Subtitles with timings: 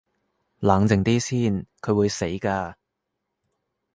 [0.57, 2.73] 冷靜啲先，佢會死㗎